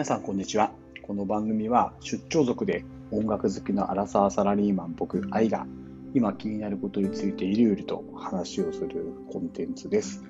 [0.00, 0.72] 皆さんこんにちは。
[1.02, 5.66] この番組は出張族で音楽好きのアラサーサラリーマン僕、愛が
[6.14, 10.24] 今気になることについていろいろと話をするコンテンツです。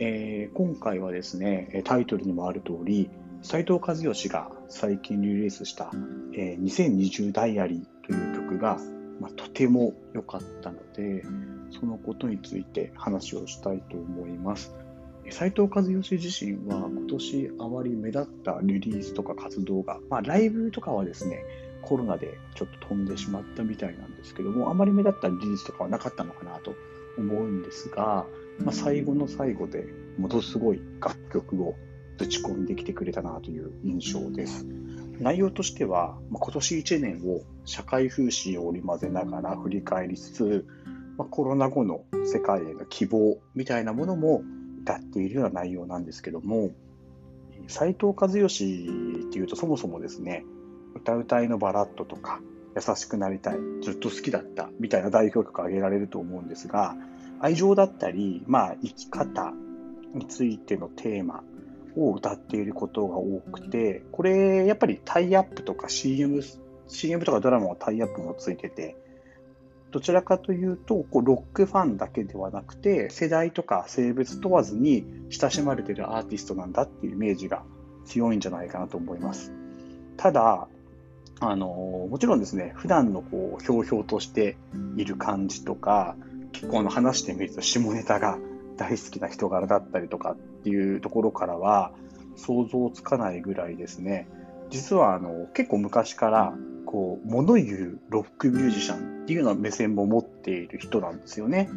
[0.00, 3.08] えー、今回はですね、タイトルにもある通り、
[3.40, 5.90] 斉藤和義が最近リリースした、
[6.34, 8.78] えー、2020ダイアリーという曲が、
[9.18, 11.24] まあ、とても良かったので、
[11.70, 14.74] そのことについて話をしたいと思います。
[15.30, 21.42] 斉藤和義自身は今年あまり目立ったリリースとか活動が、まあ、ライブとかはですね、
[21.82, 26.74] コロナでちょっと飛んでしまったみたいなんですけども、あまり目立ったリリースとかはなかったのかなと
[27.18, 28.26] 思うんですが、
[28.58, 29.84] まあ、最後の最後で
[30.18, 31.74] ものすごい楽曲を
[32.18, 34.66] ぶち込んできてくれたなという印象です。
[35.18, 40.66] 内容としては、まあ、今年1年を社会風刺を織り交ぜながら振り返りつつ、
[41.16, 44.42] まあ、コロナ後の世界への希望みたいなものも
[44.86, 46.70] 歌っているような内容なんですけども、
[47.66, 48.88] 斉藤和義
[49.28, 50.44] っていうとそもそもですね、
[50.94, 52.40] 歌うたいのバラッドとか、
[52.76, 56.94] 優しくなりたい、ずっと好きだったみたいな代表曲挙げられると思うんですが、
[57.40, 59.52] 愛情だったり、まあ生き方
[60.14, 61.42] についてのテーマ
[61.96, 66.42] を歌っていることが多くて、これやっぱりタイアップとか CM、
[66.86, 68.96] CM とかドラマはタイアップもついてて、
[69.96, 77.62] どちらかというと、こうロックファンだけではなくて、世代とか性別問わずに親しまれてるアーティストなんだっていうイメージが
[78.04, 79.54] 強いんじゃないかなと思います。
[80.18, 80.68] ただ、
[81.40, 84.58] あのもちろんですね、普段のこうひょうひょうとして
[84.98, 86.14] いる感じとか、
[86.52, 88.38] 結構の話してみると下ネタが
[88.76, 91.92] 大好きな人柄だったりとかっていうところからは
[92.36, 94.28] 想像つかないぐらいですね、
[94.68, 96.52] 実はあの結構昔から
[96.86, 101.68] こう物言うロックミュージシャンっていうような目線も持っている人なんですよね。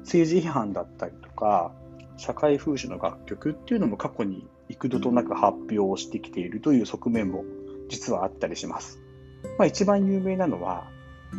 [0.00, 1.72] 政治批判だったりとか、
[2.16, 7.44] 社会風刺の楽曲っていうのも過去に幾度となく発表をしてきているという側面も
[7.88, 8.98] 実はあったりします。
[9.58, 10.88] まあ、一番有名なのは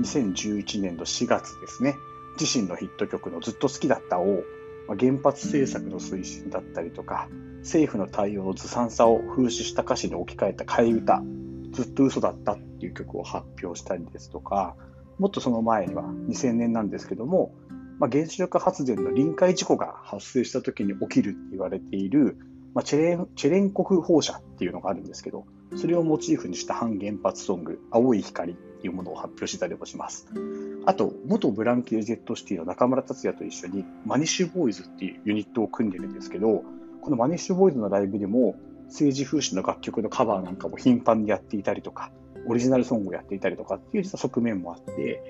[0.02, 1.96] 2011年の4月ですね。
[2.40, 4.44] 自身のヒット曲のずっと好きだったを、
[4.88, 7.28] 原発政策の推進だったりとか、
[7.60, 11.24] 政府の対応のずさんさを風刺した歌詞に置き換えた替え歌、
[11.72, 14.76] ずっと嘘だったていう曲を発表したりですとか、
[15.20, 17.54] もっとその前には2000年なんですけども、
[18.00, 22.38] まあ、原子力発電の臨界事故が発生した時に起きるって言われている、
[22.76, 25.46] まあ、チェレンチェレンコフ放射っていうのがあるんですけど、
[25.76, 30.28] それをモチーフにした反原発ソング、青い光っていうものを発表してたりもします。
[30.86, 36.64] あと、元ブランキー・ジェットシティの中村達也と一緒にマニッシュボーイズっていうユニットを組んでるんですけど、
[37.02, 38.56] このマニッシュボーイズのライブでも
[38.86, 42.12] 政治風刺の楽曲のカバーなんかも頻繁にやっていたりとか、
[42.48, 45.22] オリジナルソングをやっていたりとかっていう実は側面もあって、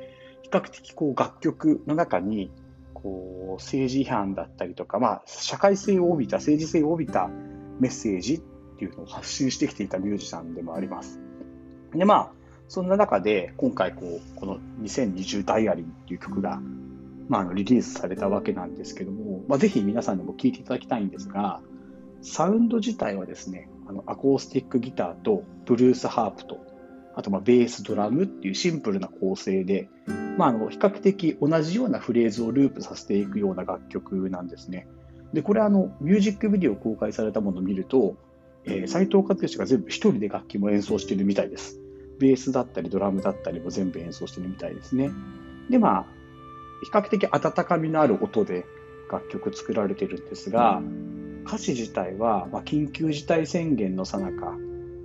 [0.44, 2.52] 比較的こう楽曲の中に
[2.94, 7.30] こう政治違反だったりとか、まあ、社会性を帯びた、政治性を帯びた
[7.80, 8.40] メッセージっ
[8.78, 11.20] ていうのを発信してきていたミュージシャンでもあります。
[11.94, 12.32] で、まあ、
[12.68, 16.60] そんな中で今回こう、この2020ダイアリーっていう曲が、
[17.30, 21.62] まあ、のリリースされたわけなんですけども、まあ、ぜひ皆さんにも聴いていただきたいんですが、
[22.22, 26.67] サウンド自体はですね、あのアコースティックギターとブルースハープと
[27.18, 29.90] あとまベース、ドラムっていうシンプルな構成で、
[30.38, 34.88] まあ、あの比較的同じようなフレーズをループさせていくような楽曲なんですね。
[35.34, 38.18] で、これあの、ミュージックビデオ公開されたものを見ると、
[38.66, 41.80] えー、斉藤和義が全部一人で楽器も演奏してるみたいです。
[42.20, 45.10] ベースだったりドラムだったりも全部演奏してるみたいですね。
[45.72, 46.06] で、まあ、
[46.84, 48.64] 比較的温かみのある音で
[49.12, 50.84] 楽曲作られてるんですが、
[51.48, 54.56] 歌詞自体は、ま、緊急事態宣言のさなか、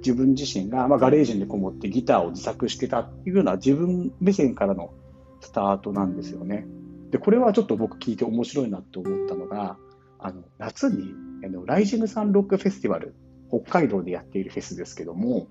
[0.05, 4.93] 自分自身が、まあ、ガレージにこもってギターを自作してたっていうような自分目線からの
[5.41, 6.67] スタートなんですよね。
[7.11, 9.77] で、これはちょっと僕聞いて面白いなって思ったのが、
[10.19, 11.15] あの、夏に、
[11.45, 13.15] あの、ライジングサンロックフェスティバル、
[13.49, 15.47] 北海道でやっているフェスですけども、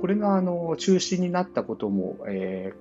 [0.00, 2.72] これが、あの、中止になったことも、え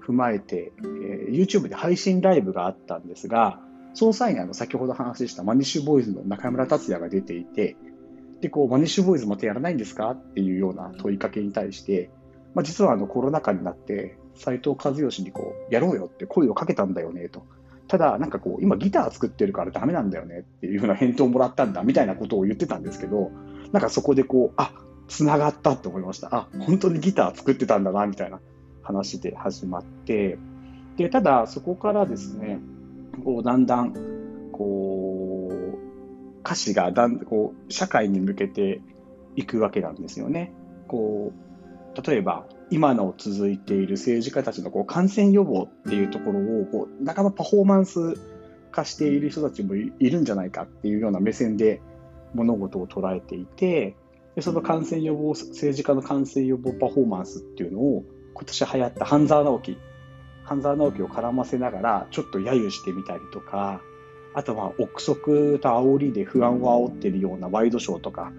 [0.00, 3.60] ー、踏まえて、えー、YouTube で配信ライブがあったんですが、
[3.94, 7.76] その際にあの、先ほど話したマニッシュボーイズの中村達也が出ていて、
[8.42, 10.10] で、こう、マニッシュボーイズまたやらないんですか？
[10.10, 12.10] っていうような問いかけに対して、
[12.54, 17.46] まあ、実はあのコロナ禍になって、斎藤和義にこう、やろうよって声をかけたんだよねと。
[17.88, 23.30] ただ、なんかこう、今ギター作ってるからダメなんだよねっていうふうな返答をもらったんだみたいなことを言ってたんですけど、
[23.72, 24.72] なんかそこでこう、あ、
[25.08, 26.34] 繋がったって思いました。
[26.34, 28.40] あ、本当にギター作ってたんだなみたいな
[28.82, 30.38] 話で始まって、
[30.96, 32.58] で、ただそこからですね、
[33.24, 33.94] こう、だんだん、
[34.52, 34.91] こう、
[36.52, 38.80] 歌詞がだんこう社会に向けて
[39.36, 40.52] いくわけなんですよね。
[40.86, 41.32] こ
[41.96, 48.18] う例えば今の続いている政治家たちのこう感染予防っていうところをこう半ばパフォーマンス
[48.70, 51.80] 化している人たちもいるんじゃないかっていうような目線で
[52.34, 53.96] 物事を捉えていて
[54.34, 59.78] でその感染予防、政治家の感染予防パフォーマンスっていうのを、今年流行った半沢直樹、
[60.44, 63.82] 半沢直樹を絡ませながら、ちょっと揶揄してみたりとか、
[64.34, 68.32] あとは憶測と煽りで不安を煽っているようなワイドショーとか、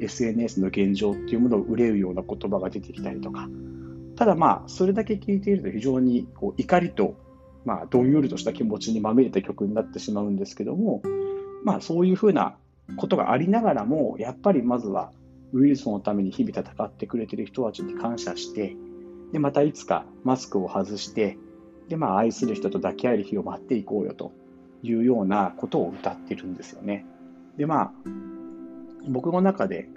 [0.00, 3.48] SNS の現状っていうものを憂うような言葉が出てきたりとか、
[4.16, 7.14] ただまあ、それだけ聞いていると非常にこう怒りと、
[7.64, 11.02] まあ、どんよりとした気持ちにまみれた曲になってしまうんですけども、
[11.64, 12.56] まあ、そういうふうな
[12.96, 15.12] ことがありながらも、やっぱりまずは
[15.52, 18.76] ウイルスのために日々戦ってくれている人たちに感謝して、
[19.32, 21.38] で、またいつかマスクを外して、
[21.88, 24.32] で、まあ、愛する人と抱き合える日を待っていこうよと。
[24.82, 27.04] いうようなことを歌ってるんですよね。
[27.56, 27.92] で、まあ、
[29.08, 29.88] 僕の中で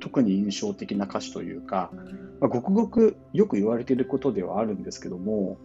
[0.00, 1.90] 特に印象的な歌詞というか、
[2.40, 5.58] まあ、ごくごくよく言われてることではあるんですけども、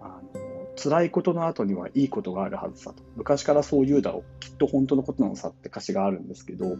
[0.00, 0.40] あの
[0.76, 3.02] 辛いことの後にはいいことがあるはずさと。
[3.16, 4.40] 昔からそう言うだろう。
[4.40, 6.76] きっと本当のことなのさって歌詞があるんですけど、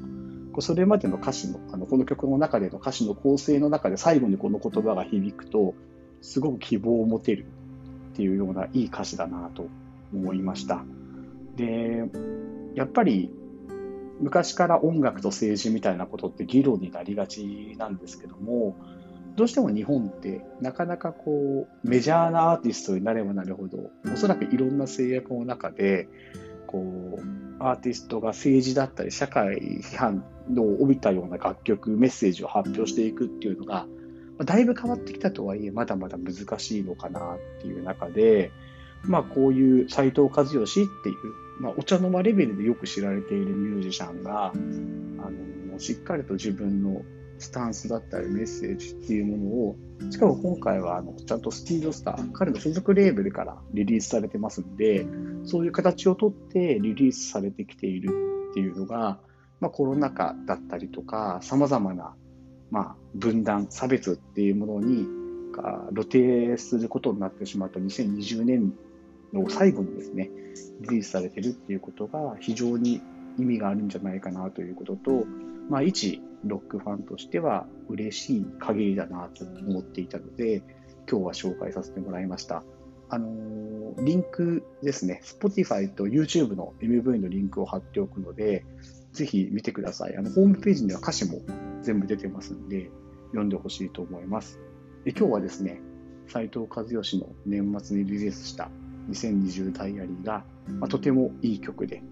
[0.61, 5.75] それまでの歌詞の、あのこの曲の中での歌詞の構成の中で最後にこの言葉が響くと、
[6.21, 7.47] すごく希望を持てる
[8.13, 9.67] っていうようないい歌詞だなと
[10.13, 10.85] 思いました。
[11.59, 12.05] で、
[12.75, 13.31] やっぱり
[14.21, 18.77] 昔から音楽と政治みたいなことって議論になりがちなんですけども、
[19.37, 26.09] どうしても日本ってなかなかこうメジャーなアーティストになればなるほど、おそらくいろんな制約の中で、
[26.67, 30.25] こうアーティストが政治だったり社会批判
[30.57, 33.87] を帯びたような楽曲、メッセージを発表していくっていうのが、
[34.45, 38.53] だいぶ変わってきたとはいえ、まだまだ難しいのかなっていう中で、
[39.05, 47.03] まあ、こういう斎藤和義っていう、まあ、お茶の間レベルでよく知られているミュージシャンが、あのしっかりと自分の
[47.39, 49.77] スタンスだったりメッセージっていうものを、
[50.11, 55.07] しかも今回はあのちゃんとスティードスター、彼の所属レーベルからリリースされてますんで、
[55.45, 58.11] そういう形をとってリリースされてきている
[58.51, 59.19] っていうのが、
[59.61, 62.15] まあ、コロナ禍だったりとか、様々な、
[62.71, 65.07] まあ、分断、差別っていうものに
[65.95, 68.73] 露呈することになってしまった2020年
[69.33, 70.31] の最後にですね、
[70.81, 73.01] リリースされてるっていうことが非常に
[73.39, 75.25] 意味があるんじゃないかなということと、
[75.69, 80.63] まあ、一ロックファンとしては嬉しい限りだなと思っていたので、
[81.11, 82.63] 今日は紹介させてもらいました。
[83.11, 88.65] あのー、リンクですね、Spotify と YouTube の MV のリンクを貼っておくので、
[89.13, 90.17] ぜひ見てください。
[90.17, 91.41] あの、ホームページには歌詞も
[91.83, 92.91] 全部出てますんで、
[93.29, 94.61] 読んでほしいと思います。
[95.05, 95.81] で今日はですね、
[96.29, 98.71] 斉藤和義の年末にリリースした
[99.11, 100.45] 2020ダイアリーが、
[100.81, 102.03] まあ、とてもいい曲で、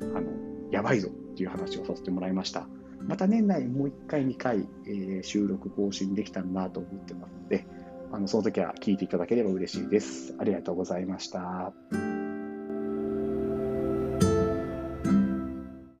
[0.00, 0.22] あの、
[0.70, 2.66] やばいぞっていう話をさせてもらいました。
[3.00, 7.66] また年内もう1回、2回、えー、収録更新できたらなと思ってますので、
[8.12, 10.34] あのその時は聞いていただければ嬉しいです。
[10.38, 11.72] ありがとうございました。